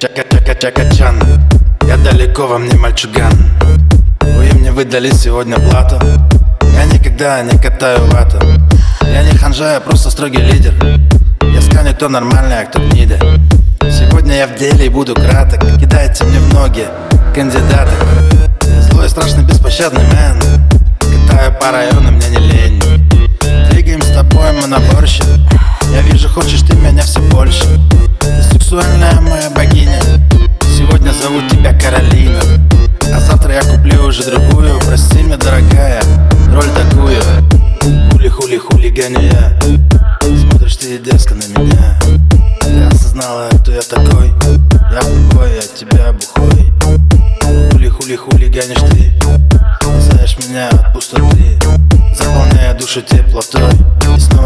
Чака-чака-чака-чан 0.00 1.22
Я 1.86 1.98
далеко, 1.98 2.46
во 2.46 2.56
мне 2.56 2.74
мальчуган. 2.78 3.34
Вы 4.22 4.50
мне 4.54 4.72
выдали 4.72 5.10
сегодня 5.10 5.56
плату. 5.56 6.00
Я 6.72 6.86
никогда 6.86 7.42
не 7.42 7.58
катаю 7.58 8.06
вату 8.06 8.38
Я 9.02 9.22
не 9.24 9.36
ханжа, 9.36 9.74
я 9.74 9.80
просто 9.80 10.08
строгий 10.10 10.38
лидер. 10.38 10.72
Я 11.42 11.60
сканю, 11.60 11.92
кто 11.94 12.08
нормальный, 12.08 12.62
а 12.62 12.64
кто 12.64 12.78
гнида. 12.78 13.18
Сегодня 13.90 14.36
я 14.36 14.46
в 14.46 14.56
деле 14.56 14.86
и 14.86 14.88
буду 14.88 15.14
краток. 15.14 15.60
Кидайте 15.78 16.24
мне 16.24 16.38
в 16.38 16.54
ноги 16.54 16.86
кандидаток. 17.34 18.02
Злой, 18.90 19.06
страшный, 19.06 19.44
беспощадный 19.44 20.04
мэн. 20.04 20.40
Катаю 21.28 21.52
по 21.60 21.70
району, 21.72 22.10
мне 22.10 22.26
не 22.30 22.38
лень. 22.38 22.82
Двигаем 23.70 24.00
с 24.00 24.08
тобой 24.14 24.52
мы 24.52 24.66
наборщик 24.66 25.26
Я 25.92 26.00
вижу, 26.00 26.30
хочешь 26.30 26.62
ты 26.62 26.74
меня 26.74 27.02
все 27.02 27.20
больше 27.20 27.68
сексуальная 28.70 29.20
моя 29.22 29.50
богиня. 29.50 30.00
Сегодня 30.60 31.10
зовут 31.10 31.50
тебя 31.50 31.72
Каролина. 31.72 32.40
А 33.12 33.18
завтра 33.18 33.54
я 33.54 33.62
куплю 33.62 34.04
уже 34.04 34.22
другую. 34.22 34.78
Прости 34.86 35.24
меня, 35.24 35.36
дорогая, 35.36 36.00
роль 36.52 36.68
такую. 36.76 37.20
Хули-хули-хулиганю 38.12 39.22
я. 39.22 39.60
Смотришь 40.20 40.76
ты 40.76 40.98
дерзко 40.98 41.34
на 41.34 41.58
меня. 41.58 41.98
Ты 42.60 42.84
осознала, 42.84 43.48
кто 43.60 43.72
я 43.72 43.82
такой. 43.82 44.28
Я 44.92 45.02
бухой, 45.02 45.50
я 45.52 45.62
тебя 45.62 46.12
бухой. 46.12 46.72
Хули-хули-хулиганишь 47.72 48.88
ты. 48.88 49.12
Спасаешь 49.82 50.36
меня 50.46 50.68
от 50.68 50.92
пустоты. 50.92 51.58
Заполняя 52.14 52.72
душу 52.74 53.00
теплотой. 53.00 53.72
И 54.16 54.20
снова 54.20 54.39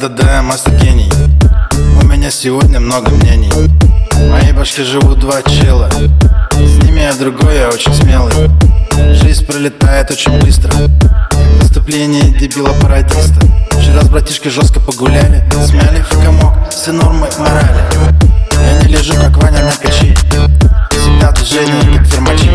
Да-да-да-да-да, 0.00 0.42
мастер 0.42 0.72
гений. 0.76 1.12
У 2.00 2.06
меня 2.06 2.30
сегодня 2.30 2.80
много 2.80 3.10
мнений. 3.10 3.52
Моей 4.30 4.52
башке 4.52 4.82
живут 4.82 5.18
два 5.18 5.42
чела. 5.42 5.90
С 6.52 6.82
ними 6.82 7.00
я 7.00 7.12
другой, 7.12 7.58
я 7.58 7.68
очень 7.68 7.92
смелый. 7.92 8.32
Жизнь 9.14 9.44
пролетает 9.44 10.10
очень 10.10 10.40
быстро. 10.40 10.72
Выступление 11.60 12.32
дебила-пародиста 12.32 13.40
Вчера 13.72 14.00
с 14.00 14.08
братишкой 14.08 14.50
жестко 14.50 14.80
погуляли. 14.80 15.44
Смяли 15.66 16.00
в 16.00 16.24
комок 16.24 16.54
все 16.70 16.92
нормы 16.92 17.28
морали. 17.38 17.84
Я 18.52 18.82
не 18.82 18.94
лежу, 18.94 19.12
как 19.16 19.36
Ваня 19.36 19.64
на 19.64 19.72
печи 19.72 20.14
Всегда 20.92 21.32
движение, 21.32 21.98
как 21.98 22.06
фермачи 22.06 22.48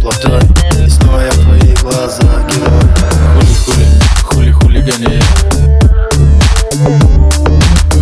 теплотой 0.00 0.40
И 0.84 0.88
снова 0.88 1.20
я 1.20 1.30
в 1.30 1.38
твоих 1.38 1.82
глазах 1.82 2.46
герой 2.48 2.80
Хули-хули, 4.24 4.52
хули-хулиганю 4.54 5.10
я 5.10 5.22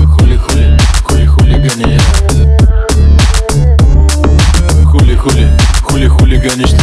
Хули-хули, 0.07 0.79
хули-хулиганю 1.03 1.89
я 1.89 2.01
Хули-хули, 4.85 5.47
хули-хулиганишь 5.83 6.71
ты. 6.71 6.79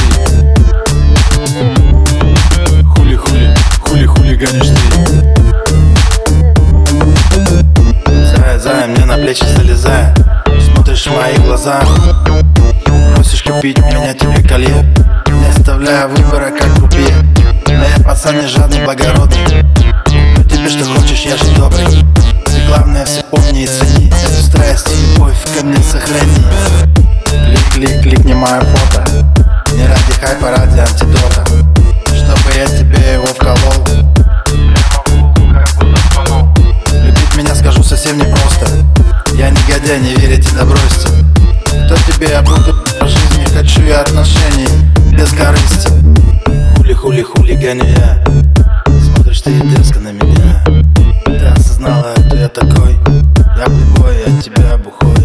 Хули-хули, 2.84 3.56
хули-хулиганишь 3.81 4.68
ты. 4.68 4.75
Зая, 8.36 8.59
зая, 8.59 8.88
мне 8.88 9.06
на 9.06 9.16
плечи 9.16 9.46
залезая 9.56 10.14
Смотришь 10.59 11.08
в 11.08 11.16
мои 11.16 11.36
глаза 11.38 11.81
Просишь 13.25 13.41
купить 13.41 13.80
меня 13.80 14.13
тебе 14.13 14.47
колье 14.47 14.86
Не 15.31 15.47
оставляя 15.47 16.08
выбора, 16.08 16.52
как 16.52 16.80
купе 16.80 17.12
Но 17.68 17.84
я 17.84 18.03
пацан 18.03 18.40
не 18.40 18.46
жадный, 18.46 18.86
благородный 18.86 19.63
Ну 20.38 20.44
тебе 20.44 20.69
что 20.69 20.86
хочешь, 20.86 21.22
я 21.22 21.36
же 21.36 21.50
добрый. 21.56 22.06
Ты 22.46 22.68
главное 22.68 23.03
все 23.06 23.24
помни 23.24 23.63
и 23.63 23.68
цени. 23.68 24.09
Эту 24.09 24.44
страсть 24.44 24.91
и 24.91 25.13
любовь 25.13 25.34
ко 25.58 25.66
мне 25.66 25.81
сохрани. 25.81 26.38
Клик, 27.25 27.74
клик, 27.74 28.02
кликни 28.03 28.34
мое 28.34 28.62
фото. 28.62 29.03
Не 29.74 29.88
ради 29.88 30.13
хайпа, 30.22 30.52
ради 30.52 30.78
антидота. 30.78 31.44
Чтобы 32.06 32.56
я 32.56 32.66
тебе 32.68 33.13
его 33.13 33.25
вколол. 33.25 33.88
Любить 36.94 37.38
меня 37.38 37.56
скажу 37.56 37.81
совсем 37.81 38.19
непросто. 38.19 38.68
Я 39.34 39.50
негодяй, 39.50 40.00
не 40.00 40.13
верите, 40.13 40.50
да 40.56 40.63
бросьте. 40.63 41.09
Кто 41.86 41.96
тебе 42.12 42.42
буду 42.42 42.65
любовью 43.85 44.01
отношений 44.01 44.68
без 45.12 45.29
корысти. 45.31 45.90
Хули-хули-хули, 46.78 47.22
хулигания 47.22 48.23
Смотришь 49.01 49.41
ты 49.41 49.51
дерзко 49.51 50.00
на 50.00 50.12
меня. 50.12 50.63
Ты 51.25 51.46
осознала, 51.46 52.13
кто 52.18 52.35
я 52.35 52.50
такой. 52.50 52.97
Я 53.57 53.66
плебой, 53.66 54.18
я 54.25 54.41
тебя 54.41 54.78
бухой. 54.78 55.25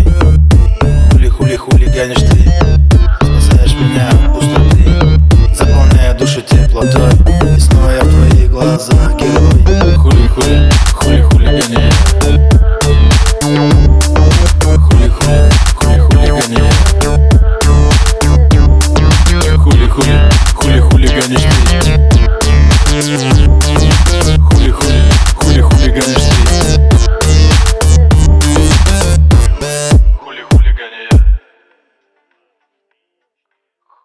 Yeah. 21.30 21.38
this. 21.38 21.69